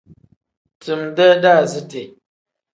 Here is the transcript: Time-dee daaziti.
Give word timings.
Time-dee 0.83 1.35
daaziti. 1.43 2.03